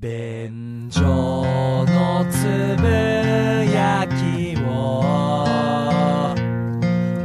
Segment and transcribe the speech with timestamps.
[0.00, 2.44] 便所のつ
[2.80, 2.86] ぶ
[3.74, 5.02] やきを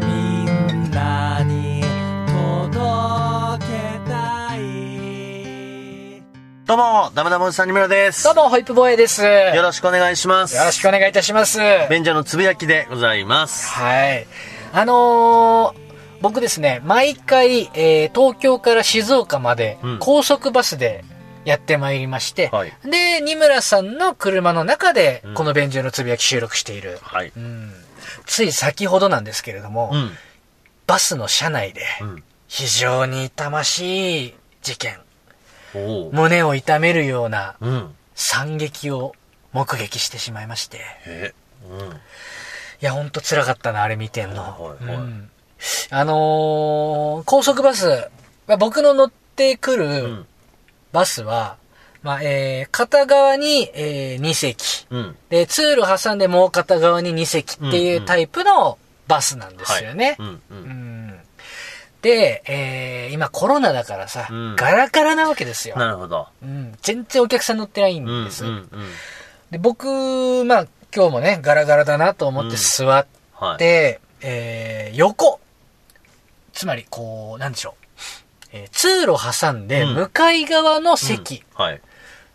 [0.01, 1.83] みんなに
[2.25, 6.23] 届けたい
[6.65, 8.23] どうも、ダメダメおじさんにむらです。
[8.23, 9.21] どうも、ホイップボーイです。
[9.21, 10.58] よよろしくお願いします。
[10.58, 11.60] ろしくお願いいたします。
[11.60, 13.71] は便所のつぶやきでございます。
[14.16, 14.26] い。
[14.74, 15.84] あのー
[16.21, 21.05] 僕ですね、毎回、えー東京から静岡までうん高速バスで
[21.46, 27.00] やってまいりまして、はいで、二村さんの車の中でうん、この便所のつぶやき収録している。
[27.02, 27.31] はい。
[27.36, 27.72] うん
[28.26, 30.12] つい先ほどなんですけれども、うん。
[30.88, 32.23] バスの車内で、うん。
[32.48, 35.00] 非常に痛ましい事件、
[35.73, 36.14] おう。
[36.14, 37.95] 胸を痛めるようなうん。
[38.16, 39.16] 惨劇を
[39.53, 41.34] 目撃してしまいまして、え、
[41.70, 41.80] うん。
[41.89, 41.91] い
[42.81, 44.44] や、ほんと辛かったな、あれ見てんの。
[44.44, 45.30] はいはいうん
[45.91, 48.09] あのー高速バス、
[48.48, 50.28] まあ僕の乗ってくうるん。
[50.93, 51.57] バスは、
[52.03, 54.88] まあ、えー、片側に、えー、2席。
[54.89, 55.16] うん。
[55.29, 58.77] で、通路挟んでもう片側に2席っていうタイプの
[59.08, 60.16] バスなんですよね。
[60.19, 60.27] うん。
[60.27, 60.39] う。
[60.52, 61.19] うんん
[62.02, 65.77] で、えー、今コロナだからさ、うんガラガラなわけですよ。
[65.77, 66.27] なるほど。
[66.44, 68.25] うん、全然お客さん乗ってないんうん。
[68.25, 68.45] です。
[68.45, 68.52] うん。
[68.52, 68.67] うん。
[69.52, 73.57] で、僕、まあ、今日もね、ガラガラだなと思って座っはい。
[73.57, 75.39] で、えー、横。
[76.52, 77.83] つまり、こう、なんでしょう。
[78.54, 81.82] えー通路挟んで、うん向かい側の席、はい。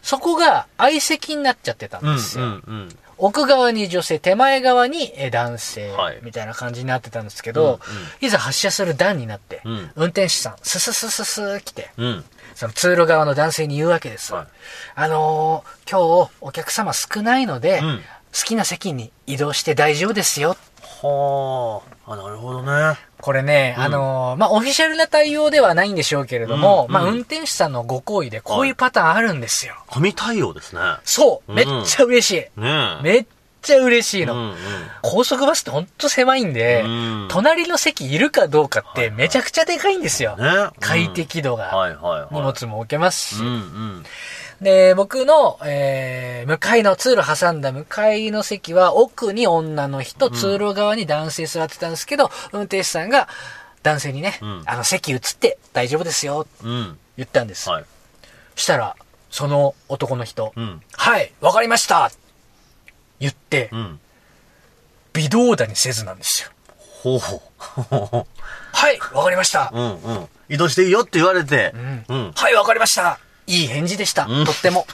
[0.02, 2.16] そこが相席になっちゃってたんうん。
[2.16, 2.44] ですよ。
[2.44, 2.62] うん。
[2.66, 2.88] うん。
[3.20, 7.80] 奥側に女性、手前側にえー男性はい、みたいな感じになってたんですけど、
[8.20, 12.24] いざ発車する段になって、うん運転手さん、スススススー来て、うん。
[12.54, 14.32] その通路側の男性に言うわけです。
[14.34, 14.46] はい
[14.94, 20.54] あのー今日お客様少ないので、うん好きな席に移動して大丈夫ですよ
[21.02, 22.12] はあ。
[22.12, 22.98] あ、なるほどね。
[23.20, 29.74] これね、うんあのーまあ、オフィシャルな対応ではないんでしょうけれども、まあ、うんうん運転手さんのご好意でこういうパターンあるんですよ。
[29.90, 30.80] 神対応ですね。
[31.04, 32.60] そう、うんめっちゃ嬉しい。
[32.60, 33.02] ねえ。
[33.02, 33.26] めっ
[33.60, 34.34] ちゃ嬉しいの。
[34.34, 34.54] うん。
[35.02, 40.36] 高速バスってほんと狭いんで、うん隣の席いるかどうかってめちゃくちゃでかいんですよ。
[40.38, 40.44] うん。
[40.44, 41.64] ね快適度が。
[41.64, 42.34] はいはいはい。
[42.34, 43.40] 荷物も置けますし。
[43.40, 44.04] うんうん。
[44.60, 53.28] で、僕の、えー、向かいの通路挟んだ向かいの席は奥に女の人、通路側に男性座ってたんですけど、運転手さんが
[53.82, 56.98] 男性にね、うんあの席移って大丈夫ですよ、うん。
[57.16, 57.70] 言ったんです。
[57.70, 57.84] はい。
[58.56, 58.96] したら、
[59.30, 60.82] その男の人、うん。
[60.92, 62.10] はい、わかりました
[63.20, 64.00] 言って、うん。
[65.12, 66.50] 微動だにせずなんですよ。
[67.02, 68.26] ほうほう。
[68.72, 69.70] はい、わかりました。
[69.72, 70.28] うんうん。
[70.48, 71.72] 移動していいよって言われて。
[71.74, 72.32] うんうん。
[72.32, 73.20] はい、わかりました。
[73.48, 74.26] いい返事でした。
[74.26, 74.86] うんとっても。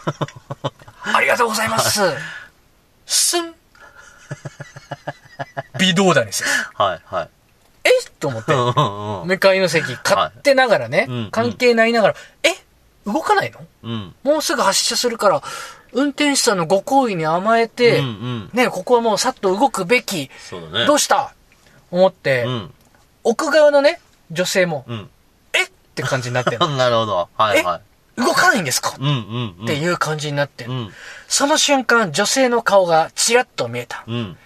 [1.03, 2.01] ありがとうございます。
[3.05, 3.55] すん。
[5.79, 6.51] 微動だにせず。
[6.75, 7.29] はいはい。
[7.85, 7.91] え？
[8.21, 8.55] と思って。
[9.27, 12.49] 向かいの席、勝手ながらね、うん関係ないながら、え？
[13.05, 13.61] 動かないの？
[13.83, 14.15] うん。
[14.23, 15.43] もうすぐ発車するから、
[15.93, 18.51] 運転手さんのご好意に甘えて、うんうん。
[18.53, 20.31] ね、ここはもうさっと動くべき。
[20.49, 20.87] そうだね。
[20.87, 21.35] どうした？
[21.91, 22.75] 思って、うん。
[23.25, 24.01] 奥側のね、
[24.31, 25.11] 女性も、うん。
[25.53, 25.65] え？
[25.65, 27.29] って感じになってんの なるほど。
[27.37, 27.81] はいはい。
[28.17, 28.97] 動かないんですか？
[28.99, 29.65] うんうんうん。
[29.65, 30.91] っていう感じになってうん。
[31.29, 34.05] その瞬間、女性の顔がチラッと見えた。
[34.07, 34.37] うん。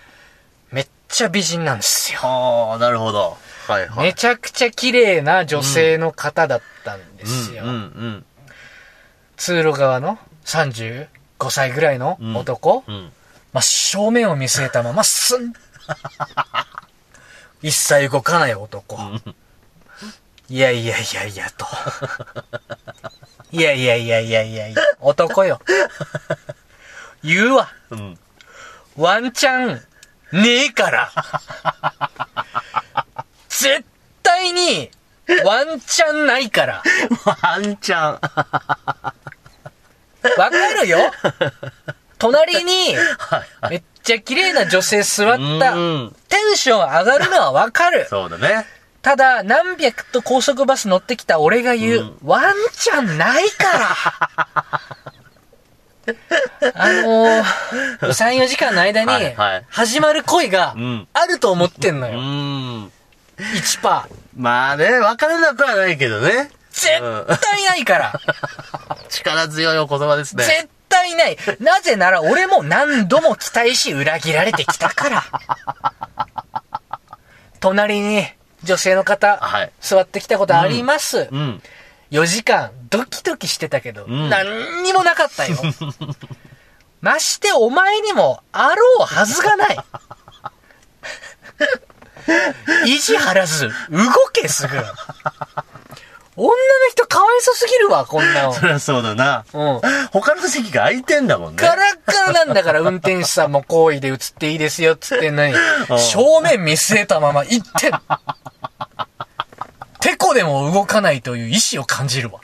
[0.72, 2.20] めっちゃ美人なんですよ。
[2.20, 3.36] はあ、なるほど。
[3.66, 4.06] はいはい。
[4.06, 7.64] めちゃくちゃ綺麗な女性の方だったんですよ。
[7.64, 8.24] うんうん
[9.36, 11.06] 通路側の35
[11.50, 12.82] 歳ぐらいの男。
[13.52, 15.52] まあ、正面を見据えたまま、 すん。
[17.62, 18.98] 一切動かない男。
[20.50, 21.66] いやいやいやいやと。
[23.50, 25.60] いやいやいやいやいやいや、男よ。
[27.24, 27.68] 言うわ。
[27.90, 28.18] うん。
[28.96, 29.80] ワンチャン、
[30.32, 31.10] ねえから。
[33.48, 33.84] 絶
[34.22, 34.90] 対に、
[35.44, 36.82] ワンチャンないから。
[37.24, 38.12] ワンちゃん。
[38.12, 38.20] わ
[40.50, 40.50] か
[40.82, 40.98] るよ
[42.18, 42.96] 隣に、
[43.70, 45.72] めっちゃ綺麗な女性座った。
[45.74, 48.06] うんテンション上がるのはわかる。
[48.08, 48.66] そうだね。
[49.02, 53.88] ただ、何百と高速バス乗ってきた俺が言う、うんワンチャンないから。
[56.74, 57.42] あのー、
[58.00, 59.34] 3、4時間の間に
[59.68, 62.20] 始まる恋がうんあると思ってんのうよ。
[62.20, 62.92] ん。
[63.36, 64.02] 1%。
[64.36, 66.50] まあね、わからなくはないけどね。
[66.70, 67.00] 絶
[67.40, 68.20] 対ないから。
[69.10, 70.44] 力強いお言葉ですね。
[70.44, 71.36] 絶対ない。
[71.60, 75.24] なぜなら俺も何度も期待し裏切られてきたから。
[77.60, 78.26] 隣に
[78.64, 81.28] 女性の方、はい座ってきたことあります。
[81.30, 81.62] うん。
[82.10, 85.56] 4時間ドキドキしてたけど、ん何にもなかったよ。
[87.00, 89.78] ましてお前にもあろうはずがない。
[92.86, 94.02] 意地張らず、動
[94.32, 94.76] けすぐ。
[96.36, 96.54] 女の
[96.90, 98.52] 人かわいそすぎるわ、こんなの。
[98.52, 99.44] そりゃそうだな。
[99.52, 99.80] うん。
[100.12, 101.58] 他の席が空いてんだもんね。
[101.60, 105.54] ガラッガラなんだから、運転手さんも好意で映っていいですよ、つってんのに。
[105.98, 107.90] 正面見据えたまま行って。
[110.00, 112.40] てこでも動かないという意志を感じるわ。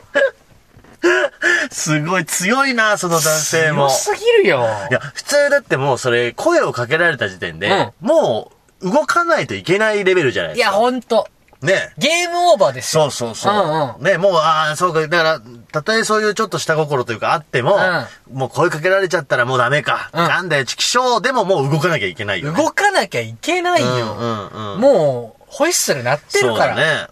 [1.71, 3.89] すごい強いな、その男性も。
[3.89, 4.67] 強すぎるよ。
[4.91, 10.77] いや、普通だってもうそれ、声をかけられた時点で、もう、動かないといけないレベルじゃないいや、ですか。
[10.77, 11.29] ほんと。
[11.65, 11.93] ね。
[11.99, 13.11] ゲームオーバーですよ。
[13.11, 13.55] そうそうそう。
[13.55, 15.01] うんうんね、もう、ああ、そうか。
[15.01, 15.41] だから、
[15.73, 17.79] たとえそういうちょっと下心というかあっても、
[18.33, 20.11] もう声かけられちゃったらもうダメか。
[20.13, 22.63] うんなんだよ、チキショーでももう動かなきゃいけないよ、ね。
[22.63, 23.89] 動かなきゃいけないよ。
[23.89, 24.81] うんうんうん。
[24.81, 26.75] もう、ホイッスル鳴ってるから。
[26.75, 27.07] そうだね。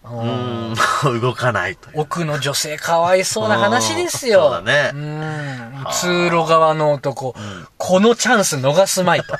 [1.06, 2.00] ううん 動かないという。
[2.00, 4.46] 奥の女性かわいそうな話ですよ。
[4.46, 5.86] うんそうだねうん。
[5.92, 7.36] 通路側の男、
[7.78, 9.38] このチャンス逃すまいと。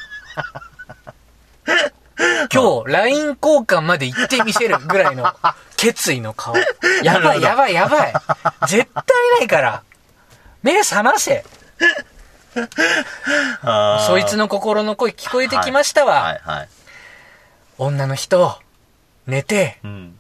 [2.55, 5.35] 今日、LINE 交換まで行ってみせるぐらいの
[5.77, 6.55] 決意の顔。
[7.03, 8.13] やばいやばいやばい。
[8.69, 9.05] 絶対
[9.41, 9.83] ないから。
[10.63, 11.45] 目覚ませ。
[14.07, 16.23] そいつの心の声聞こえてきましたわ。
[16.23, 16.69] はいはい。
[17.79, 18.61] 女の人、
[19.27, 20.19] 寝て、うん。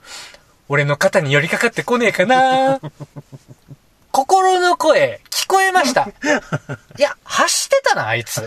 [0.69, 2.81] 俺の肩に寄りかかってこねえかな
[4.13, 6.03] 心の声、聞こえました。
[6.99, 8.39] いや、走ってたな、あいつ。
[8.39, 8.43] い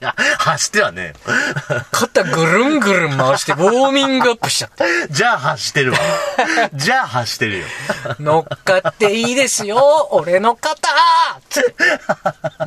[0.00, 1.14] や、走ってはね
[1.92, 4.84] 肩ぐるんぐるん回してウォーミングアップしちゃった。
[5.08, 5.98] じゃあ走ってるわ。
[6.74, 7.66] じゃあ走ってるよ。
[8.18, 10.90] 乗っかっていいですよ、俺の肩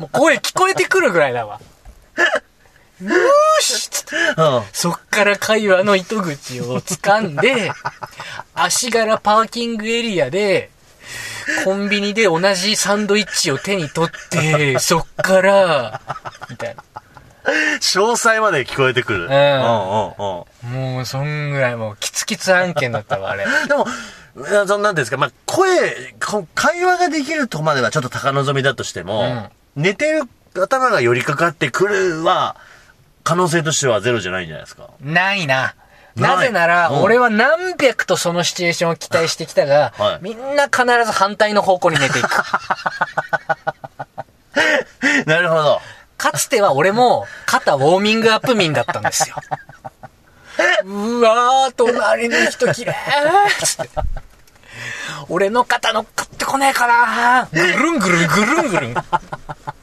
[0.00, 1.60] もう声聞こえてくるぐらいだわ。
[3.02, 3.90] よーし。
[4.72, 7.72] そっから会話の糸口を掴んで、
[8.54, 10.70] 足柄パーキングエリアで、
[11.64, 16.00] コンビニで同じサンドイッチを手に取って、 そっから、
[16.48, 16.82] みたいな。
[17.80, 19.26] 詳細まで聞こえてくる。
[19.26, 20.94] うんうんうん。
[20.94, 23.44] もう、そんぐらいもう、キツキツ案件だったわ、あれ。
[23.68, 23.86] でも、
[24.66, 30.22] そんなんですか、まあ、声、こ会話ができるとこまではちょっと高望みだとしても、寝てる
[30.60, 32.56] 頭が寄りかかってくるは、
[33.24, 34.90] 可能性としてはゼロじゃないんじゃないですか？
[35.00, 35.74] ないな。
[36.14, 42.28] なぜなら、うん俺は何百とそのシチュエーションを期待してきたが、 はいみんな必ず反対の方向に寝ていく。
[45.26, 45.80] なるほど。
[46.16, 49.36] かつては俺も肩ウォーミングアップ民だったんですよ。
[50.84, 52.94] うわー、隣の人綺麗
[53.58, 53.90] つって。
[55.28, 58.94] 俺の肩乗っかってこねえかなぐるんぐるんぐるんぐるん。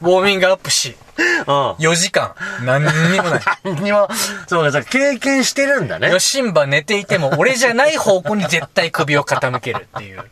[0.02, 1.70] ウォーミングアップし、うん。
[1.72, 2.34] 4時間、
[2.64, 2.82] 何
[3.12, 3.42] にもない。
[3.64, 4.08] にも、
[4.46, 6.10] そうか、じゃあ経験してるんだね。
[6.10, 10.24] ヨシンバ寝ていても、俺じゃない方向に絶対首を傾けるっていう。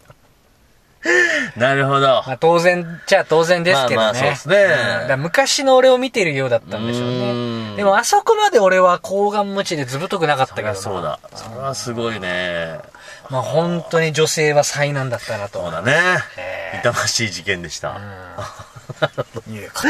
[1.57, 2.23] なるほど。
[2.27, 3.97] まあ当然じゃあ当然ですけどね。
[3.97, 7.33] まあまあそうですねんだから昔の俺を見てるようだったんでしょううね。
[7.73, 11.19] んでもあそこまで俺は抗がん無知でずぶとくなかったけどなそうだ。
[11.35, 12.79] それはすごいね。
[13.31, 15.63] まあ本当に女性は災難だったなと。
[15.63, 15.97] そうだね。
[16.81, 17.99] 痛ましい事件でした。
[19.51, 19.83] いうこ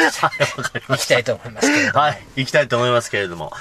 [0.62, 2.00] とで、行きたいと思いますけれども。
[2.00, 2.26] はい。
[2.36, 3.52] 行きたいと思いますけれども。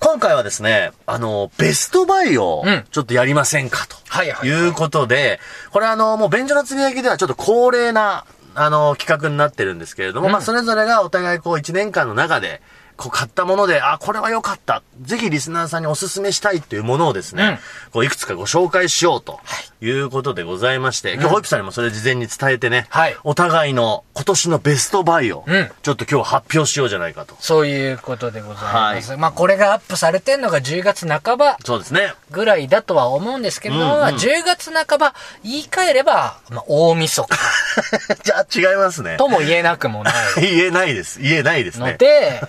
[0.00, 3.96] 今回はですね、あの、ベストバイをうん、ちょっとやりませんかと。
[4.08, 5.40] はいはいいうことで、
[5.70, 8.24] これあの、もう便所のつぶやきではちょっと恒例な、
[8.54, 12.60] あの、企画になってるんですけれども、まあ、それぞれがお互いこう、1年間の中で、
[12.96, 14.82] こう、買ったもので、あ、これは良かった。
[15.00, 17.58] ぜひリスナーさんにお勧めしたいっていうものをですね、うん
[17.92, 19.38] こう、いくつかご紹介しようと、
[19.80, 27.36] いうことでございまして、今日ホイップさんにもそれ事前に伝えてね、はいお互いの今年のベストバイを、うんちょっと今日発表しようじゃないかと。
[27.40, 29.16] そういうことでございます。
[29.16, 32.14] まあこれがアップされてんのが10月半ばそうですね。
[32.30, 37.38] ぐらいだとは思うんですけど、うんうんまあ10月半ば言い換えれば、まあ大晦日
[38.24, 39.16] じゃあ違いますね。
[39.16, 40.14] とも言えなくもない。
[40.40, 41.20] 言えないです。
[41.20, 41.94] 言えないですのね。
[41.98, 42.40] で、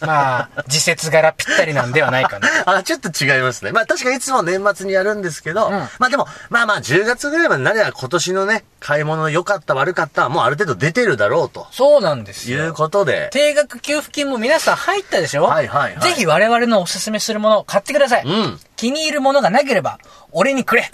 [0.00, 2.48] まあ、時節柄ぴったりなんではないかな。
[2.78, 3.72] あ、ちょっと違いますね。
[3.72, 12.74] まあ確かにいつも年末にやるんですけど、んまあでも、まあまあ10月ぐらいまでなれば今年のね、買い物良かった悪かったはもうある程度出てるだろうとそうなんですいうよ。
[12.74, 15.44] ことで、定額給付金も皆さん入ったでしょ？
[15.44, 18.24] はいはいはいぜひ我々のおすすめするものを買ってください。
[18.24, 18.58] うん。
[18.76, 19.98] 気に入るものがなければ、
[20.32, 20.90] 俺にくれ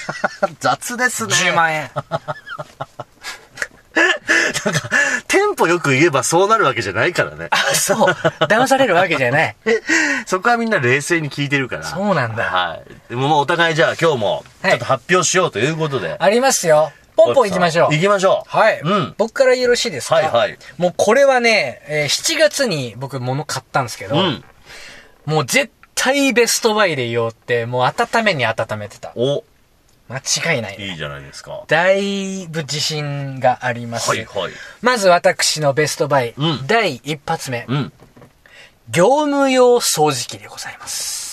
[0.60, 1.34] 雑ですね。
[1.34, 1.90] !10 万円。
[4.64, 4.90] なんか、
[5.28, 7.48] テンポよく言えばそうなるわけじゃないからね。
[7.50, 7.98] あ、そう。
[8.46, 9.56] 騙されるわけじゃない。
[10.26, 11.84] そこはみんな冷静に聞いてるから。
[11.84, 12.44] そうなんだ。
[12.44, 13.10] はい。
[13.10, 16.16] でももうお互いじゃあ今日も、はいちょっと発表しようということで。
[16.18, 16.92] ありますよ。
[17.16, 17.94] ポンポン行きましょう。
[17.94, 18.56] 行きましょう。
[18.56, 18.80] はい。
[18.82, 19.14] うん。
[19.18, 20.16] 僕からよろしいですか？
[20.16, 20.58] はいはい。
[20.78, 24.44] もうこれはね、えー7月に僕物買ったんですけど、うん。
[25.26, 29.12] もう絶対ベストバイで言おうって、もう温めに温めてた。
[29.14, 29.44] お、
[30.08, 30.18] 間
[30.54, 30.76] 違いない。
[30.78, 31.64] いいじゃないですか。
[31.66, 34.10] だいぶ自信があります。
[34.10, 34.52] はいはい。
[34.82, 37.92] まず私のベストバイ、うん第一発目、うん。
[38.90, 41.23] 業務用掃除機でございます。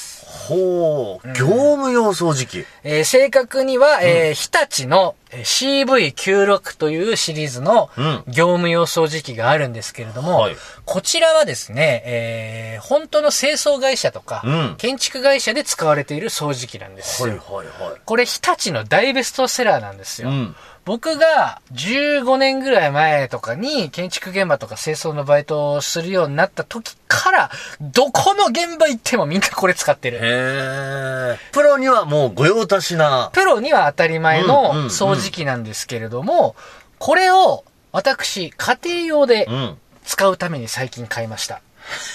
[0.48, 2.66] ほう、業務用掃除機。
[2.84, 10.56] えー正確には、えー日立の、えー CV96 というシリーズのうん業務用掃除機があるんですけれども、はい
[10.86, 17.30] こちらはですね、えー本当の清掃会社とか、うん建築会社で使われている掃除機なんですよ。
[17.30, 18.02] はいはい。
[18.04, 20.30] これ日立の大ベストセラーなんですよ。
[20.30, 20.56] うん。
[20.84, 30.18] 僕が15年ぐらい前とかに建築現場とか清掃のバイトをするようになった時から、どこの現場行ってもみんなこれ使ってる。
[30.18, 31.38] へえ。
[31.52, 33.30] プロにはもう御用達な。
[33.34, 36.56] プロには当たり前うんのうんうん掃除機なんですけれども、
[36.98, 39.78] これを私、家庭用でうん。
[40.04, 41.62] 使うために最近買いました。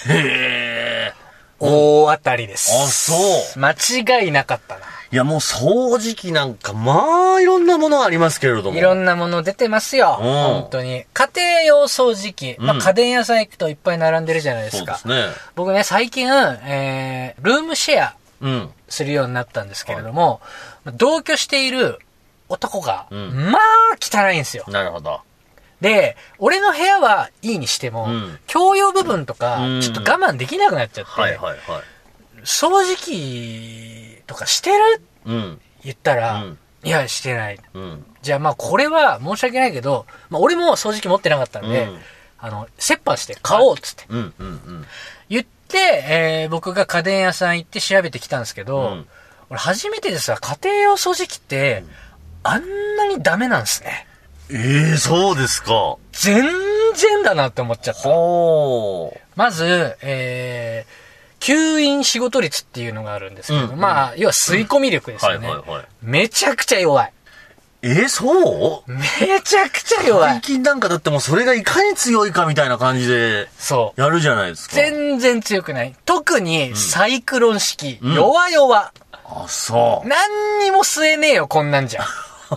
[0.07, 1.13] へえ。
[1.59, 2.71] 大当たりです。
[2.83, 3.15] あそ
[3.55, 4.81] う間違いなかったな。
[5.11, 8.77] いやもう掃除機なんか、まあいろんなものありますけれども。
[8.77, 10.17] いろんなもの出てますよ。
[10.19, 11.05] うん本当に。
[11.13, 12.55] 家庭用掃除機。
[12.59, 14.97] まあうん家電屋さん行くといっぱい並んでるじゃないですか。
[14.97, 15.33] そうですね。
[15.55, 18.69] 僕ね、最近、えー、ルームシェアうん。
[18.89, 20.41] するようになったんですけれども、
[20.85, 21.99] 同居している
[22.49, 23.61] 男が、うんまあ
[23.99, 24.65] 汚いんですよ。
[24.67, 25.21] なるほど。
[25.81, 31.59] で、俺の部屋はいいにしても、うん共用部分とかう、んちょっと我慢できなくなっちゃって、はいはいはい。
[32.43, 35.01] 掃除機とかしてる？
[35.25, 35.61] うん。
[35.83, 37.59] 言ったら、うんいや、してない。
[37.73, 38.05] うん。
[38.21, 41.99] じゃあまあこれは申し訳ないけど、まあ俺も掃除機持ってなかったんで、うん
[42.39, 44.05] あの、折半して買おうっつって。
[44.09, 44.85] うんうんうん。
[45.27, 45.77] 言って、
[46.07, 49.07] えー僕が家電屋さん行って調べてきたんですけど、うん
[49.49, 51.83] 俺初めてですわ、家庭用掃除機って、
[52.43, 54.05] あんなにダメなんですね。
[54.51, 55.97] ええそうですか。
[56.11, 56.43] 全
[56.95, 58.09] 然だなって思っちゃった。
[59.35, 61.06] まず、えー、
[61.39, 65.49] 吸引仕事率っていうのがあるんですけど、うんまあ、要は吸い込み力ですはいよね。
[65.49, 65.85] はいはい。
[66.01, 67.13] めちゃくちゃ弱い。
[67.83, 68.91] えー、そう？
[68.91, 70.31] めちゃくちゃ弱い。
[70.31, 74.01] 最近なんかだってもうそれがいかに強いかみたいな感じでそう。
[74.01, 74.75] やるじゃないですか。
[74.75, 75.95] 全然強くない。
[76.05, 78.91] 特にサイクロン式、うん弱々。
[79.29, 80.07] あ、そう。
[80.07, 82.01] 何にも吸えねえよ、こんなんじゃ。
[82.03, 82.05] っ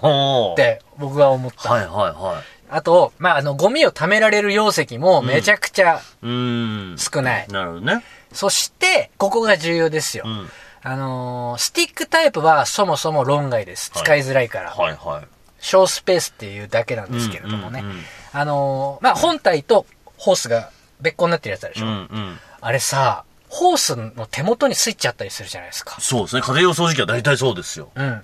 [0.01, 0.57] ほー。
[0.57, 1.69] て、僕は思った。
[1.71, 6.01] はいはいはあと、まあ、あの、ゴミを貯められる容積もめちゃくちゃい。
[6.23, 6.97] うーん。
[6.99, 7.49] 少ない。
[7.49, 8.05] なるほどね。
[8.33, 10.25] そして、ここが重要ですよ。
[10.27, 10.51] うん。
[10.83, 13.91] あのースティックタイプはそもそも論外です。
[13.93, 14.71] はい使いづらいから。
[14.71, 15.27] はいはい。
[15.61, 17.81] 小スペースっていうだけなんですけれどもね。
[17.81, 20.71] うんうんうんあのーまあ、本体とホースが
[21.01, 21.87] 別個になってるやつあるでしょ。
[21.87, 22.39] うんうん。
[22.61, 26.01] あれさ、ホースの手元にスイッチあったりするじゃないですか。
[26.01, 26.43] そうですね。
[26.43, 27.91] 家庭用掃除機は大体そうですよ。
[27.97, 28.07] うん。
[28.07, 28.23] うん。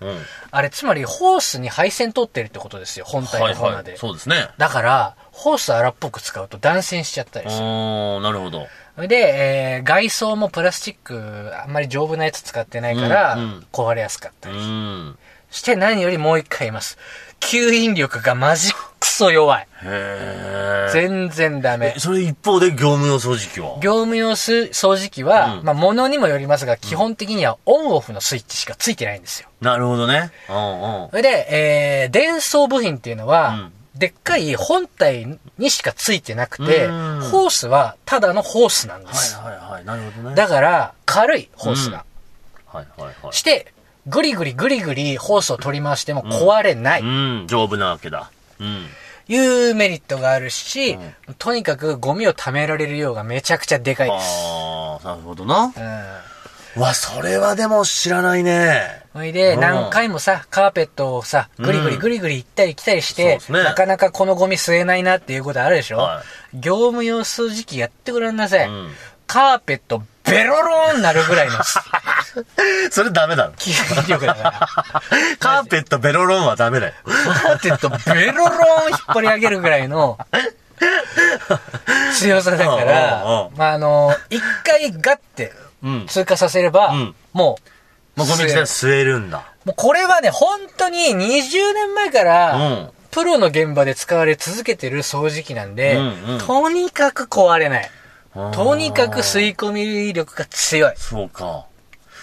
[0.52, 3.04] あれ、つまりホースに配線通ってるってことですよ。
[3.06, 3.90] 本体はいの方まで。
[3.92, 3.98] はい。
[3.98, 4.48] そうですね。
[4.56, 7.64] だから、ホース荒っぽく使うと断線しちゃったりする。
[7.64, 8.68] おー、なるほど。
[8.96, 9.16] それで、
[9.78, 13.38] えー外装もプラスチック、あんまり丈夫なやつ使ってないから、
[13.72, 14.58] 壊れやすかったうり。
[14.58, 15.16] ん。
[15.50, 16.98] して何よりもう一回言います。
[17.38, 19.68] 吸引力がマジクソ弱い。
[19.84, 20.92] へー。
[20.92, 22.00] 全然ダメえ。
[22.00, 23.78] それ一方で業務用掃除機は？
[23.80, 29.48] 業務用す掃除機は、うんまあ、物にもよりますが、基本的にはオンオフのスイッチしかついてないんですよ。
[29.60, 30.30] なるほどね。
[30.48, 31.10] うんうん。
[31.10, 39.36] それで、えー、電装部品っていうのは、でっかい本体にしかついてなくて、うんホースはただのホースなんです。
[39.36, 39.84] はいはいはい。
[39.84, 40.36] なるほどね。
[40.36, 42.04] だから、軽いホースが。
[42.66, 43.32] はいはいはい。
[43.32, 43.72] して、
[44.06, 47.00] ぐりぐりぐりぐりホースを取り回しても壊れない。
[47.00, 48.30] うん、丈夫なわけだ。
[48.60, 48.86] うん。
[49.28, 50.98] いうメリットがあるし、
[51.28, 54.24] うとにかくゴミを貯められる量がめちゃくちゃでかいです。
[54.46, 55.64] ああ、なるほどな。
[55.64, 55.72] うん。
[56.76, 59.02] わ、それはでも知らないね。
[59.14, 68.68] ほいで、うん何回もさ、カーペットをさ、ぐりぐりぐりぐり行ったり来たりして、そうですねなかなかこのゴミ吸えないなっていうことあるでしょ、は業務用掃除機やってごらんなさい。
[68.68, 68.90] うん
[69.26, 71.54] カーペットベロローンなるぐらいの
[72.92, 73.52] それダメだろ。
[73.54, 74.52] 吸引力だから。
[75.40, 76.92] カーペットベロロンはダメだよ。
[77.04, 80.16] カーペットベロローン引っ張り上げるぐらいの
[82.14, 85.65] 強さだかうんうんらう、まあ、あの、一回ガッてうん。
[86.08, 87.58] 通過させれば、うんも
[88.16, 89.44] う、もうゴミ自体吸えるんだ。
[89.64, 92.90] もうこれはね、本当に20年前かうら、ん。
[93.10, 97.90] プロの現場で使われ続けてる掃除機なんで、うんうんとにかく壊れない。
[98.52, 100.94] とにかく吸い込み力が強い。
[100.96, 101.64] そうか。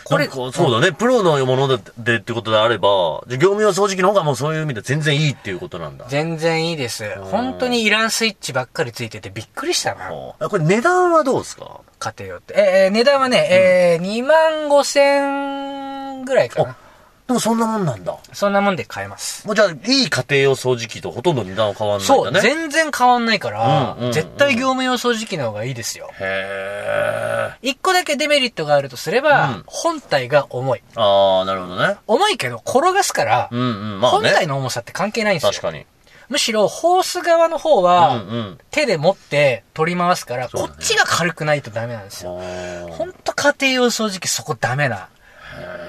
[0.03, 0.91] これそうだね。
[0.91, 6.05] プロのものででってことであれば、じゃあ業務用掃除機の方がもうそういう意味で全然いいっていうことなんだ。
[6.09, 7.05] 全然いいです。
[7.31, 10.09] 本当にいらんスイッチばっかりついててびっくりしたな。
[10.09, 11.79] これ値段はどうですか？
[11.99, 12.53] 家庭用って。
[12.57, 14.35] えー値段はね、えー、2万
[14.69, 16.77] 5千ぐらいかな。
[17.25, 18.17] でもそんなもんなんだ。
[18.33, 19.47] そんなもんで買えます。
[19.47, 22.41] もうじゃあ、いい家庭用掃除機とほとんど値段は変わんないんそう、だね。
[22.41, 26.09] 全然変わんないから、うんうんうん絶対業務用掃除機の方がいいですよ。
[26.19, 27.67] へー。
[27.69, 30.83] 一個だけデメリットがあるとすれば、うん本体が重い。
[30.95, 31.95] あー、なるほどね。
[32.07, 34.31] 重いけど転がすから、うんうん、まあ本ね。
[34.33, 35.49] 体の重さって関係ないんですよ。
[35.51, 35.85] 確かに。
[36.29, 38.57] むしろホース側の方うんは、うん。
[38.71, 42.39] 手で持って取り回すから、こっちが軽くないとダメなんですよ。
[42.91, 45.09] ほんと家庭用掃除機そこダメな。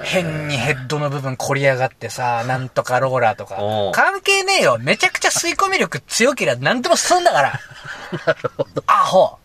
[0.04, 3.56] 変にヘッドの部分凝り上がってさ、 なんとかローラーとか。
[3.92, 4.78] 関係ねえよ。
[4.78, 7.60] めちゃくちゃ吸い込み力強けりゃ何でも吸うんだから。
[8.86, 9.38] アホ。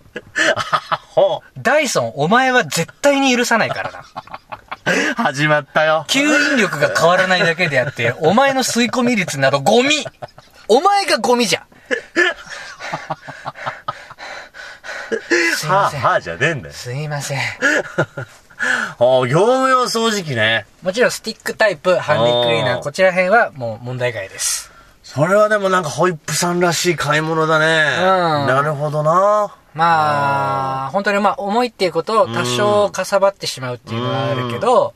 [1.13, 3.99] ほダイソン、お前は絶対に許さないからな。
[3.99, 4.03] う
[5.15, 6.05] 始まったよ。
[6.07, 10.05] 吸引力が変わらないだけであって、お前の吸い込み率などゴミ
[10.67, 11.65] お前がゴミじゃ
[15.57, 16.01] すい はあ、ません。
[16.01, 16.73] はあじゃねえんだよ。
[16.73, 17.39] すいません。
[18.99, 20.65] ああ、業務用掃除機ね。
[20.81, 24.71] もちろんスティックタイプ、ハンディクリーナー、こちら辺はもう問題外です。
[25.03, 27.95] それはでもなんかホイップさんらしい買い物だね。
[27.97, 28.01] う
[28.43, 29.51] んなるほどな。
[29.73, 34.93] まあ、本当にまあ重いっていうことを多少かさばってしまうっていうのはあるけど、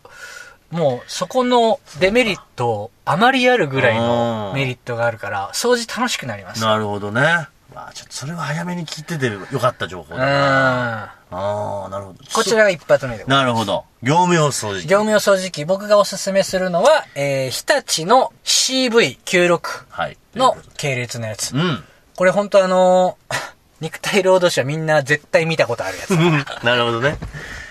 [0.71, 6.61] もうそこのデメリットあまりあるぐらいのうんメリットがあるから、掃除楽しくなります。
[6.61, 7.47] なるほどね。
[7.73, 11.05] まあちょっとそれは早めに聞いててよかった情報うだな。
[11.05, 11.09] ん。
[11.35, 12.19] ああ、なるほど。
[12.33, 13.45] こちらが一発目でございます。
[13.45, 13.85] なるほど。
[14.03, 14.87] 業務用掃除機。
[14.87, 20.17] 業務用掃除機、僕がおすすめするのは、えー、日立の CV96 はい。
[20.35, 21.59] の系列のやつう。
[21.59, 21.83] ん。
[22.15, 23.35] これ本当あのー
[23.81, 26.11] 肉体労働者みんな絶対見たことあるやつ。
[26.63, 27.17] なるほどね。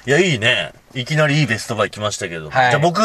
[0.05, 0.73] いや、いいね。
[0.95, 2.51] いきなりいいベストバイ来ましたけど。
[2.51, 3.01] はいじゃあ僕、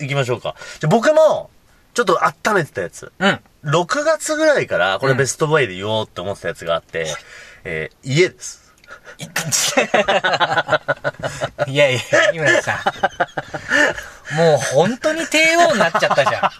[0.00, 0.56] 行きましょうか。
[0.80, 1.50] じゃあ僕も、
[1.94, 3.12] ちょっと温めてたやつ。
[3.18, 3.40] うん。
[3.64, 7.06] 6月ぐらいから、これうんベストバイで言おうって思ってたやつがあって、
[7.64, 8.68] えー家です。
[11.66, 12.78] いやいや、井村さん。
[14.36, 16.50] もう本当に帝王になっちゃったじゃん。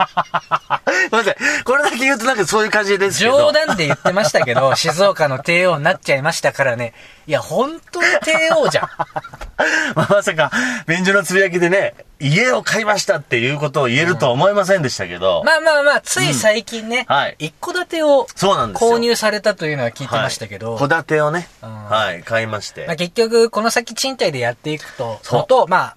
[1.11, 1.65] ごめんなさい。
[1.65, 3.39] これだけ言うとなんかそういう感じですけど。
[3.39, 6.95] 冗談で言ってましたけど、 静岡の帝王になっちゃいましたからね。
[7.27, 8.89] いや、本当に帝王じゃん。
[9.95, 10.51] まさか、
[10.87, 18.91] 便所のつぶやきでね、家を買いましたっていうことを言えるとは思いませんでしたけど、まあまあまあ、つい最近ね、うんはい一戸建てをそうなんですよ。
[18.93, 22.87] 購入されたというのは聞いてましたけど、はい戸建てをね、うんはい、買いまして。
[22.87, 25.97] まあ、結局、この先賃貸でやっていくと、そうのと、まあ、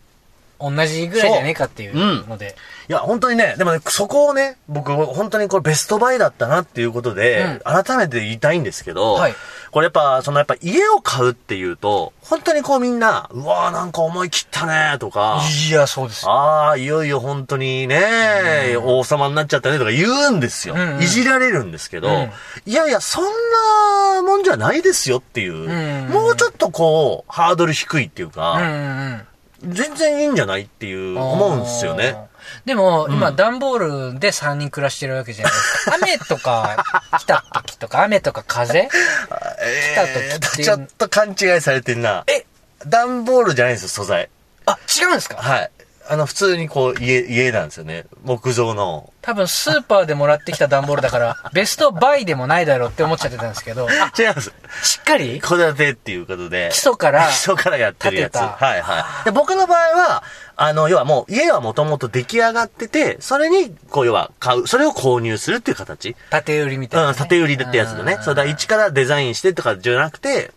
[0.62, 2.56] 同じぐらいじゃねえかっていうので、
[2.89, 9.36] いや、本当にね、でもね、そこをね、僕、本当にこれベストバイだったなっていうことで、改めて言いたいんですけど、はい。
[9.72, 16.32] これやっぱ、そのやっぱ家を買うっていうと、本当にこうみんな、うわーなんか思い切ったねとか、いや、そうですよ。
[16.32, 20.74] ああ、いよいよ本当にね、王様になっちゃったねとか言うんですよ。
[20.74, 20.95] うん。
[20.95, 22.32] うんいじられるんですけど、うん
[22.65, 29.28] いやいや、そんなもんじゃないですよっていう、んもうちょっとこう、ハードル低いっていううんか、うんうん。
[29.63, 32.15] 全然いいんじゃないっていう思うんですよね。
[32.65, 35.95] でも、今、段ボールで3人暮らしてるわけじゃないですか。
[36.02, 36.84] 雨とか
[37.19, 38.78] 来た時とか、雨とか風？
[38.80, 42.24] え来た時っていうちょっと勘違いされてんな。
[42.28, 42.45] え？
[42.88, 44.30] 段ボールじゃないんですよ、素材。
[44.65, 45.38] あ、違うんですか？
[45.38, 45.71] はい。
[46.10, 48.06] あの、普通にこう、家、家なんですよね。
[48.24, 49.13] 木造の。
[49.21, 54.52] 多分、スーパーでもらってきた段ボールだから、ベストバイでもないだろうって思っちゃってたんですけど、あ、 違います。
[54.84, 56.69] しっかり戸建てっていうことで。
[56.71, 58.36] 基礎から基礎からやってるやつ。
[58.38, 59.25] はいはい。
[59.25, 60.23] で、僕の場合は、
[60.55, 66.15] あの、要はもう、家はもともと出来上がってて、それに、こう、要は、買う、それを購入するっていう形。
[66.29, 68.19] 縦売りみたいな、うん、縦売りでってやつだね。
[68.21, 70.51] そうだ、一からデザインしてとかじゃなくて、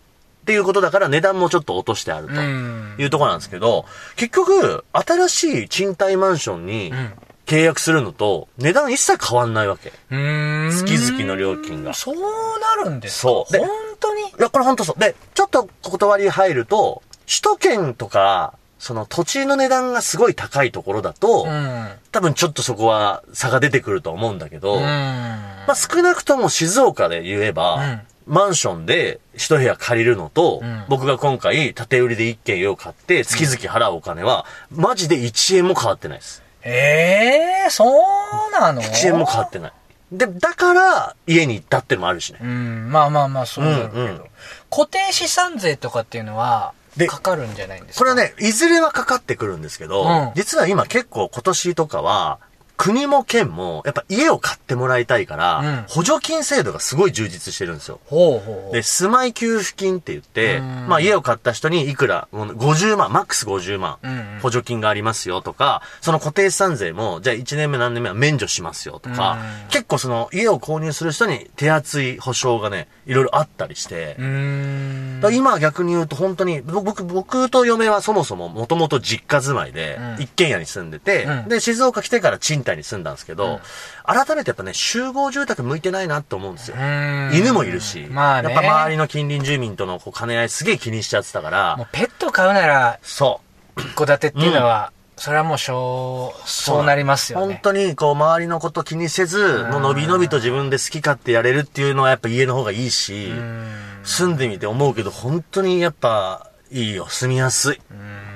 [0.45, 7.13] っていうことだから値段もちょっと落としてあるとうんいうところなんですけど、結局、新しい賃貸マンションにん
[7.45, 9.93] 契約するのと、値段一切変わんないわけ。
[10.11, 10.71] うーん。
[10.71, 13.21] 月々の料金がそうなるんですか？
[13.21, 14.21] そうで本当に？
[14.21, 14.99] いや、これほんとそう。
[14.99, 21.87] で、ちょっと断り入ると、首都圏とか、その土地の値段がすごい高いところだと、うん。
[22.11, 24.81] 多分ちょっとそこは差が出てくると思うんだけど、うん。
[24.81, 36.41] まあ少なくとも静岡で言えば、うんマンションで一部屋借りるのと、うん僕が今回縦売りで一軒家を買って月々払うお金は、マジで1円も変わってないです。
[36.65, 39.73] ええー、そうなの？1円も変わってない。
[40.11, 42.39] で、だから家に行ったってのもあるしね。
[42.41, 44.21] うん、まあまあまあ、そうだけど、うんうん。
[44.69, 47.99] 固定資産税とかっていうのは、でかかるんじゃないんですか？
[47.99, 50.31] これはね、いずれはかかってくるんですけど、うん。
[50.35, 52.39] 実は今結構今年とかは、
[52.77, 55.83] 国も県も、やっぱ家を買ってもらいたいから、うん。
[55.87, 57.99] 補助金制度がすごい充実してるんですよ。
[58.05, 58.73] ほうほう。
[58.73, 60.87] で、住まい給付金って言って、うん。
[60.87, 63.97] まあ家を買った人にいくら、もう50万、マックス50万
[64.41, 69.69] 補助金がありますよとか、その固定資産税も、じゃあ1年目何年目は免除しますよとか、うん。
[69.69, 81.49] 結構その家を購入する人に手厚い保証がね、いろいろあったりして、今は逆に言うと本当に、僕、僕と嫁はそもそももともと実家住まいでうん、一軒家に住んでて、うん。
[81.49, 83.61] で、静岡来てから賃貸に住んだんですけど、
[84.03, 86.75] 改めてやっぱね、集合住宅向いてないなって思うんですよ。
[86.77, 88.51] うん犬もいるし、まあね。
[88.53, 93.39] やっぱ周りの近隣住民とのこう兼ね合いすげえ気にしちゃってたからもう、ペット飼うなら、そ
[93.77, 96.49] 一戸建てっていうのは、それはもうしょう、う。
[96.49, 97.59] そうなりますよ本ね。
[97.63, 107.81] 当にこう周りのこと気にせず、もう伸び伸びと自分で好き勝手やれるっていうのはやっぱ家の方がいいし、うん住んでみて思うけど、本当にやっぱいいよ、住みやすい。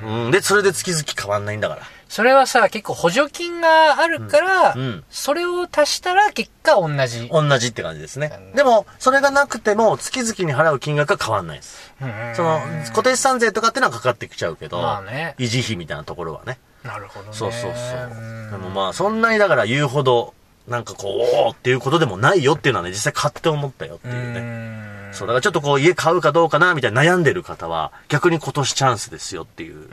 [0.04, 0.32] うん。
[0.32, 1.82] で、それで月々変わんないんだから。
[2.10, 7.30] それはさ、結構補助金があるから、うんうんそれを足したら結果同じ。
[7.30, 8.52] 同じって感じですね。
[8.56, 11.94] でも、それがなくても、月々に払う金額は変わんないです。
[12.02, 16.58] うんその、固定資産税とかってのはかかってきちゃうけど、まあね維持費みたいなところはね。
[16.84, 17.34] なるほどね。
[17.34, 18.08] そうそうそう。
[18.08, 20.34] んでもまあ、そんなにだから言うほど、
[20.68, 24.40] なんかこう、おーっていうことでもないよっていうのはね、実際買って思ったよっていうね。
[24.40, 29.88] うんそう、だからちょっとこう、家買うかどうかな、みたいな悩んでる方は、逆に今年チャンスですよっていう。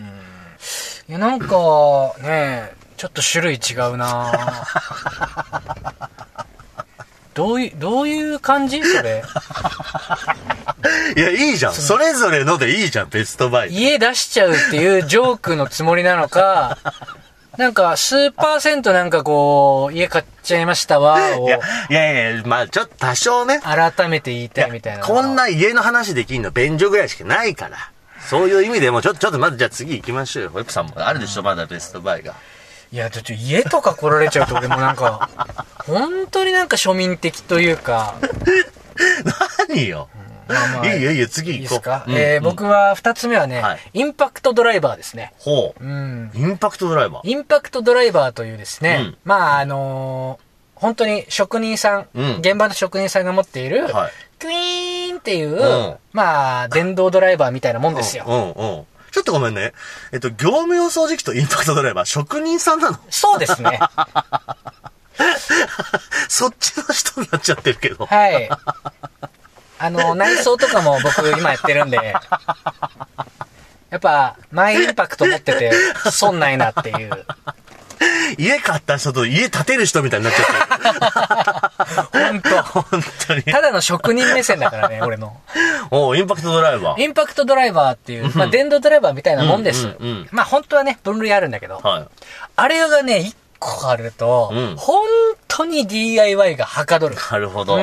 [1.09, 4.33] いや、なんか、ねちょっと種類違うな
[7.35, 8.83] どういう、どういう感じ？
[8.83, 9.23] それ。
[11.15, 11.75] いや、いいじゃん。
[11.75, 13.73] それぞれのでいいじゃん、ベストバイ。
[13.73, 16.79] 家出しちゃうっていうジョークのつもりなのか、
[17.59, 21.59] なんか、数パーセントなんかこう、家買っちゃいましたわ、をいや、
[21.91, 23.61] いやいや、まあちょっと多少ね。
[23.61, 25.05] 改めて言いたいみたいな。
[25.05, 27.91] こんな家の話できんの便所ぐらいしかないから。
[28.27, 30.51] そういう意味でも、ちょっと、ちょっとまずじゃあ次行きましょうよ。
[30.51, 32.35] ホイップさんもあるでしょ、まだベストバイが。
[32.93, 35.29] いや、ちょっと家とか来られちゃうと俺もなんか、
[35.87, 38.15] 本当になんか庶民的というか、
[39.69, 40.09] 何よ。
[40.49, 41.79] まあまあいいよいいよ、次いいで行こう。
[41.79, 45.33] すか、うんえーうん僕は二つ目はね、はいインパクトドライバーですね。
[45.39, 45.85] ほう。
[45.85, 46.31] うん。
[46.35, 47.29] インパクトドライバー。
[47.29, 58.25] インパクトドライバーというですね、うんまああのー本当に職人さん、うん現場の職人さんが持っている、はいクイーンっていう、うんまあ、電動ドライバーみたいなもんですよ。
[58.27, 58.87] うんうん。
[59.13, 59.73] ちょっとごめんね。
[60.13, 62.99] えっと、業務用掃除機とインパクトドライバー、職人さんなの？
[63.09, 63.81] そうですね。
[66.29, 68.05] そっちの人になっちゃってるけど。
[68.05, 68.51] はい。
[69.79, 71.97] あの、内装とかも僕今やってるんで、
[73.91, 75.73] やっぱ、マイインパクト持ってて、
[76.11, 77.25] 損ないなっていう。
[78.39, 82.31] 家買った人と家建てる人みたいになっちゃってる。
[82.31, 83.43] 本当本当に。
[83.45, 85.37] ただの職人目線だからね、 俺の。
[85.91, 87.03] おうインパクトドライバー。
[87.03, 89.87] インパクトドライバーっていう、まあ、電動ドライバーみたいなもんです。
[89.87, 92.07] うんうんうんまあ、本当はね、分類あるんだけど、はい。
[92.57, 95.07] あれがね、一個あると、うん本
[95.49, 97.17] 当に DIY がはかどる。
[97.31, 97.79] なるほど。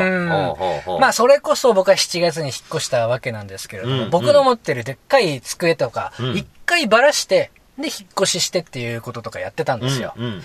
[1.00, 10.14] まあ、それこそ僕は7月に引っ越したわけなんですけれども、うんうん僕の持ってるでっかい机とか、うん一回ばらして、で、引っ越ししてっていうこととかやってたんですよ。
[10.16, 10.38] うんうんうん。
[10.38, 10.42] や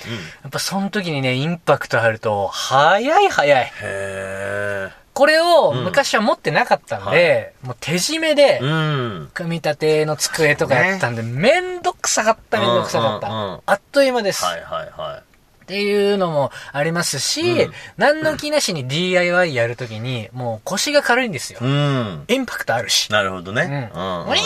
[0.49, 3.65] っぱその時にね、インパクトあると、早い早い。
[3.65, 4.91] へえ。
[5.13, 9.31] これをうん昔は持ってなかったんで、もう手締めで、うん。
[9.35, 13.29] 組み立ての机とかやったんで、めんどくさかった、めんどくさかった。
[13.29, 14.45] うんうんうんあっという間です。
[14.45, 15.23] はいはいは
[15.65, 21.65] っていうのもありますし、うん何の気なしに DIY やるときに、もう腰が軽いんですよい。。
[21.65, 22.25] うん。
[22.29, 23.13] インパクトあるし。
[23.13, 23.91] なるほどね。
[23.93, 24.01] うん。
[24.01, 24.23] うん。
[24.29, 24.37] ウィ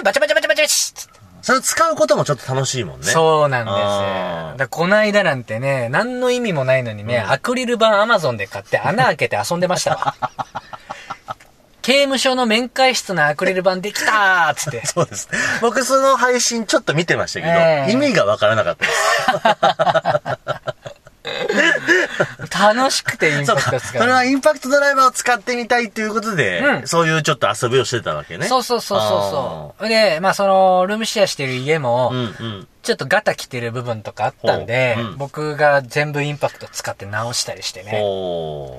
[0.00, 3.06] ーバチャバチャバチャバチャつってそれ使うこともちょっと楽しいもんね。
[3.06, 10.14] そうなんですだこの間なんてね、何の意味もないのにね、アクリル板アマゾンで買って穴開けて遊んでましたわ。
[11.82, 14.86] 刑務所の面会室のアクリル板できたーっつって。
[14.86, 15.28] そうです。
[15.60, 20.72] 僕その配信ちょっと見てましたけど、ええ意味がわからなかったです。
[22.50, 23.46] 楽しくてイン。
[23.46, 24.02] パクト使う。
[24.02, 28.46] それはインパクトドライバーを使ってみたいっていうことで、うんそういうちょっと遊びをしてたわけね。
[28.46, 29.88] そうそうそうそうそう。
[29.88, 32.68] で、まあその、ルームシェアしてる家も、うんうん。
[32.82, 38.02] ちょっとガタ来てる部分とかあったんで、ほううん僕が全部インパクト使って直したりしてね。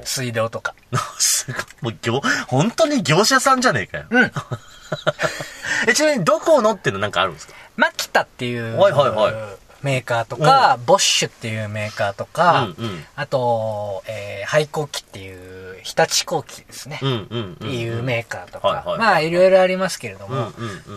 [0.03, 0.73] 水道とか。
[1.19, 1.63] すごい。
[1.81, 4.05] もう業、本当に業者さんじゃねえかよ。
[4.09, 4.31] うん。
[5.87, 6.99] え、ちなみにどこのっていうの？
[6.99, 7.53] なんかあるんですか？
[7.77, 9.33] マキタっていう、はいはいはい
[9.83, 13.05] メーカーとか、ボッシュっていうメーカーとか、うんうん。
[13.15, 16.95] あと、えー、廃工機っていう、日立工機ですね。
[16.95, 20.51] っていうメーカーとか、まあいろいろありますけれども、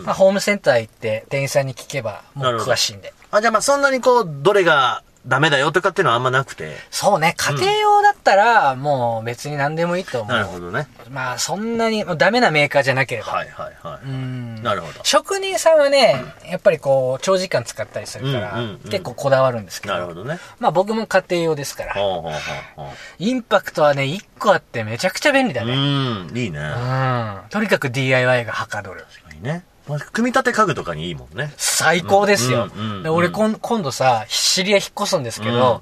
[0.05, 3.13] まあホームセンター行って店員さんに聞けばもう詳しいんで。
[3.29, 6.77] あ、じゃあまあそんなにこう、どれがダメだよとかっていうのはあんまなくて。
[6.89, 10.33] そうね、家庭用だったらもう別に何でもいいと思う。
[10.33, 10.87] なるほどね。
[11.09, 13.31] まあそんなにもうダメなメーカーじゃなければ。
[13.33, 14.09] はいはいはうい。
[14.09, 14.99] んなるほど。
[15.03, 18.57] 職人さんはね、やっぱりこう、長時間使ったりするから、
[18.89, 19.93] 結構こだわるんですけど。
[19.93, 20.39] なるほどね。
[20.59, 21.93] まあ僕も家庭用ですから。
[21.93, 25.65] ほうほうほうほインパクトはね、1個あってめちゃくちゃ便利だう。
[25.65, 25.75] うね。
[25.75, 26.59] ん、いいね。
[26.59, 27.41] うん。
[27.49, 29.05] とにかく DIY がはかどる。
[29.33, 29.63] いいね。
[29.87, 31.53] まあ、組み立て家具とかにいいもんね。
[31.57, 32.69] 最高ですよ。
[32.75, 35.81] うんうんうんで俺こん今度さ、知り合い引っ越すんですけど、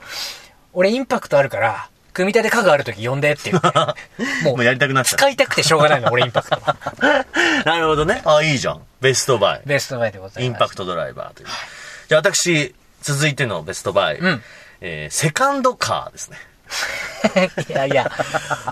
[0.74, 3.70] 俺インパクトあるから、組み立て家具あるとき呼んでって言って。
[4.46, 6.58] ももうやりたくなっちゃ使いたくてしょうがないの、俺インパクト。
[6.58, 6.62] う。
[7.66, 8.22] なるほどね。
[8.26, 8.82] あ、いいじゃん。
[9.02, 9.62] ベストバイ。
[9.66, 10.44] ベストバイでございます。
[10.44, 11.48] インパクトドライバーという。
[12.08, 14.18] じゃあ私、続いてのベストバイ。
[14.18, 14.44] うん
[14.82, 16.38] えーセカンドカーですね。
[17.70, 18.12] いやいや、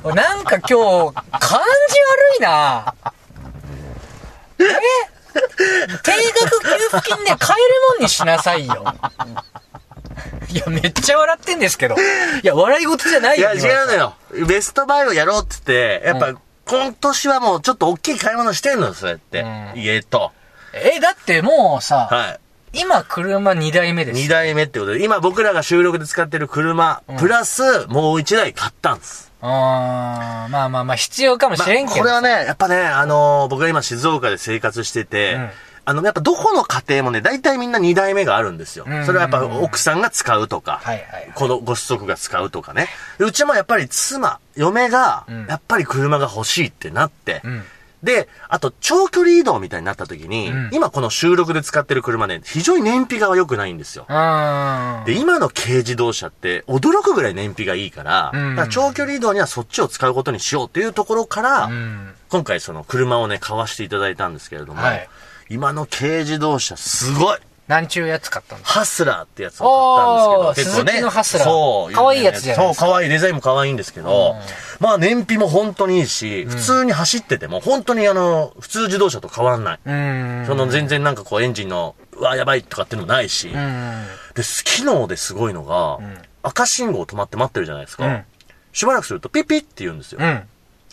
[0.04, 1.98] なんか今日、感じ
[2.36, 2.94] 悪いな
[4.60, 5.13] え？
[6.04, 8.86] 定額給付金ね、買えるもんにしなさいよ。
[10.50, 11.96] いや、めっちゃ笑ってんですけど。
[11.96, 11.98] い
[12.46, 13.54] や、笑い事じゃないよ。
[13.54, 14.16] いや、違うのよ。
[14.48, 19.42] ベストバイをやろうって言って、やっぱ、う今年はもうちょっと大きい買い物してんのよ、そうやって。
[19.42, 20.32] うん家と。
[20.74, 22.40] え、だってもうさ、はい。
[22.74, 24.20] 今車2台目です。
[24.20, 29.33] 2台目ってことで、今僕らが収録で使ってる車、プラスもう1台買ったんです。
[29.50, 32.00] まあまあまあ必要かもしまあれんけど。
[32.00, 35.50] これはね、やっぱね、あのー僕が今静岡で生活してて、うん
[35.86, 38.86] あの、やっぱどこの家庭もね、大体みんな2台目があるんですよ。
[38.88, 42.88] んそれはやっぱ奥さんが使うとか、はいはいはいこのご子息が使うとかね。
[43.18, 47.64] でうちもやっぱり妻、嫁が、やっぱり車が欲しいってなって、ん
[48.04, 54.06] で、あと長距離移動みたいになった時に、ん今この収録で使ってる車ね、非常に燃費が良くないんですよ。
[54.10, 55.04] うん。
[55.06, 62.14] で、今の軽自動車って驚くぐらい燃費がいいから、うんだから長距離移動にはそっちを使うことにしようっていうところから、うん。
[62.30, 65.10] 今回その車をね、買わせていただいたんですけれども、はい
[65.50, 67.38] 今の軽自動車すごい
[67.74, 71.94] 何ちゅうやつ買ったんですかハスラーってやつを買ったんですけど、おー鈴木のハスラーそう。
[71.94, 73.10] 可愛いやつじゃないですかそう、可愛い。
[73.10, 74.36] デザインも可愛いんですけど、
[74.80, 79.80] まあ燃費も本当にいいし、普通に走ってても、本当にあの、普通自動車と変わんない。
[79.84, 80.44] うん。
[80.46, 84.06] その全然なんかこうエンジンの、うわ、やばいとかっていうのもないし、うん。
[84.36, 86.00] で、機能ですごいのが、
[86.44, 88.06] 赤信号止まって待ってるじゃないですか。
[88.06, 88.26] うん
[88.74, 90.20] しばらくするとピッピッって言うんですよ。
[90.20, 90.42] うん。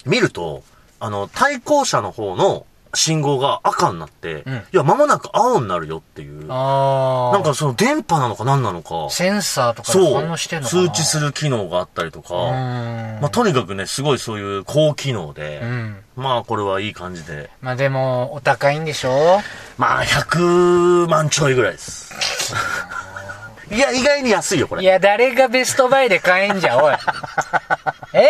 [0.05, 0.63] 見ると、
[1.01, 6.47] あの、対向車の方の信号が赤になって、うんいや、間もなく青になるよっていう。
[6.47, 13.19] なんかその電波なのか何なのか、センサーとか反応してんのかな通知する機能があったりとか、うん。
[13.21, 15.97] まあ、とにかくね、すごいそういう高機能で、うん。
[16.17, 19.41] まあ、これはいい感じで、まあでも、お高いんでしょ？
[19.79, 22.13] まあ、100万ちょいぐらいです。
[23.71, 24.83] いや、意外に安いよ、これ。
[24.83, 26.95] いや、誰がベストバイで買えんじゃん、おい。
[28.15, 28.29] え？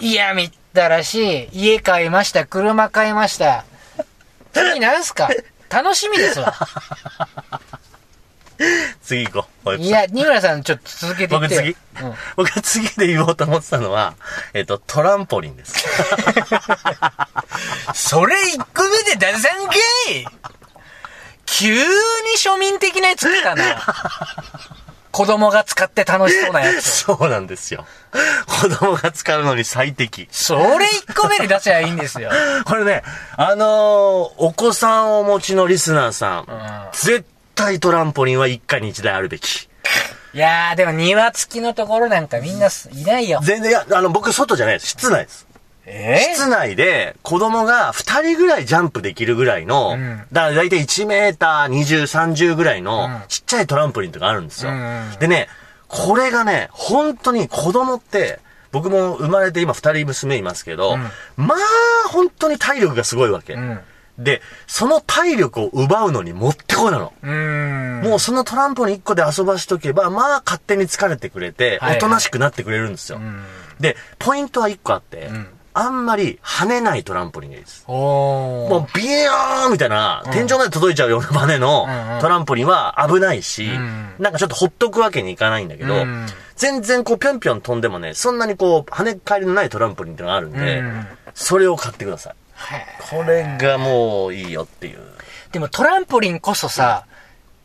[0.00, 1.72] いや、みったらしい。
[1.72, 2.46] 家買いました。
[2.46, 3.64] 車買いました。
[4.52, 5.28] 次なんすか？
[5.68, 6.54] 楽しみですわ。
[9.02, 9.64] 次行こう。
[9.64, 11.60] こいや、二村さんちょっと続けていってよ。
[11.60, 11.76] 僕次、
[12.36, 14.14] 僕が次で言おうと思ってたのは、
[14.54, 15.74] えっ、と、トランポリンです。
[17.94, 19.74] それ一個目で出さんか
[20.10, 20.26] い
[21.44, 21.82] 急に
[22.38, 23.64] 庶民的なやつ来たな。
[25.16, 26.84] 子供が使って楽しそうなやつ。
[27.08, 27.86] そうなんですよ。
[28.46, 30.28] 子供が使うのに最適。
[30.30, 32.30] それ一個目で出せばいいんですよ。
[32.66, 33.02] これね、
[33.38, 37.24] あのーお子さんをお持ちのリスナーさん、絶
[37.54, 39.70] 対トランポリンは一家に一台あるべき。
[40.34, 43.40] いやー、でも庭付きのところなんかみんないないよ。
[43.42, 44.88] 全然、いや、あの、僕外じゃないです。
[44.88, 45.46] 室内です。
[45.86, 54.72] え室内で子供が2人ぐらいジャンプできるぐらいの、んだから大体1メーター20、30ぐらいのうんちっちゃいトランポリンとかあるんですよ。
[54.72, 54.78] うん
[55.12, 55.48] うんでね、
[55.88, 58.40] これがね、本当に子供って、
[58.72, 60.98] 僕も生まれて今2人娘いますけど、
[61.36, 61.58] まあ、
[62.08, 63.54] 本当に体力がすごいわけ。
[63.54, 63.80] うん。
[64.18, 67.12] で、その体力を奪うのにもってこいなの。
[67.22, 68.02] うーん。
[68.02, 73.20] もうそのトランポリン1個で遊ばしとけば、まあ勝手に疲れてくれて、はいはいおとなしくなってくれるんですよ。
[73.78, 77.84] で、ポイントは1個あって、んあんまり跳ねないトランポリンがいいです。
[77.86, 81.86] もうビヨーンみたいな、天井まで届いちゃうようなバネの
[82.22, 92.34] トランポリンは危ないし、んなんかちょっとほっとくわけにいかないんだけど、うん全然こうぴょんぴょん飛んでもね、そんなにこう跳ね返りのないトランポリンってのがあるんで、うんそれを買ってください。
[92.54, 95.00] はいこれがもういいよっていう。
[95.52, 97.04] でもトランポリンこそさ、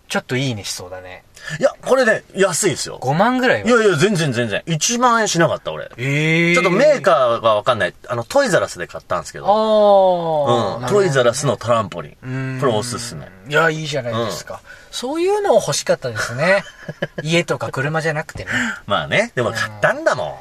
[0.10, 1.24] ちょっといいねしそうだね。
[1.60, 3.00] いや、これね、安いですよ。
[3.02, 3.68] 5万ぐらいは。
[3.70, 4.62] いやいや、全然全然。
[4.68, 5.90] 1万円しなかった、俺。
[5.98, 7.94] ええちょっとメーカーがわかんない。
[8.08, 9.46] あの、トイザラスで買ったんですけど。
[9.48, 10.86] ああ、うん。
[10.88, 12.60] トイザラスのトランポリうんン。
[12.60, 13.28] これおすすめ。
[13.48, 14.62] いや、いいじゃないですか。
[14.92, 16.64] そういうの欲しかったですね。
[17.24, 18.52] 家とか車じゃなくてね。
[18.86, 20.36] まあね、でも買ったんだもん。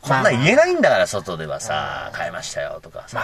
[0.00, 3.20] こんなん言えないんだから、外ではさ、買いましたよとかさ。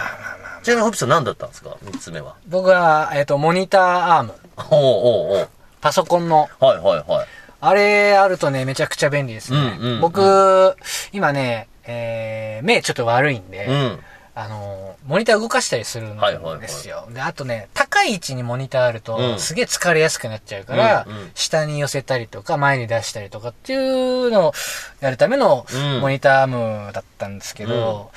[0.63, 1.69] ちなみにホッピーさん何だったんですか？
[1.81, 2.35] 三つ目は。
[2.47, 4.33] 僕は、えっ、と、モニターアーム。
[4.69, 5.49] おうおうおう
[5.85, 6.49] パソコンの。
[6.59, 7.27] はいはいはい。
[7.61, 9.59] あれあるとね、めちゃくちゃ便利ですね。
[9.59, 10.75] うんうんうん僕、
[11.13, 13.99] 今ね、えー、目ちょっと悪いんで、うん。
[14.33, 17.07] あの、モニター動かしたりするんはいはいはいですよ。
[17.13, 24.53] で、あとね、高い位置にモニターあると、うんすげえ疲れやすくなっちゃうから、うんうん下に寄せたりとか、前に出したりとかっていうのを
[25.01, 28.09] やるためのうんモニターアームだったんですけど、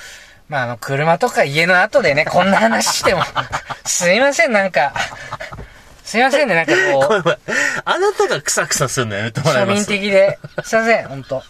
[0.47, 3.21] まあ、あの、車とか家の後でね、こんな話しても、
[3.85, 4.93] すいません、なんか、
[6.09, 7.39] すいませんね、なんかこう。
[7.85, 11.43] あなたがクサクサするのやめてもらえ庶民的で、すいません、ほんと。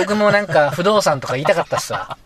[0.00, 2.18] 僕もなんか不動産とか言いたかったっすわ。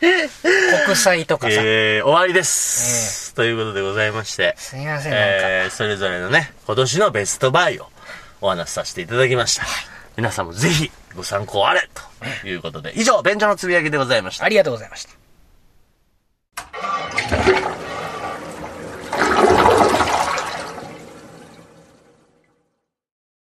[0.00, 1.56] 国債とかさ。
[1.58, 3.34] えー、終わりです。
[3.34, 4.54] ということでございまして。
[4.56, 5.26] すいません、なんか。
[5.26, 7.90] えー、それぞれのね、今年のベストバイを
[8.40, 9.66] お話しさせていただきました。
[10.16, 11.86] 皆さんもぜひご参考あれ
[12.42, 14.46] ということで、以上、便所のつぶやきでございました。
[14.46, 15.10] ありがとうございました。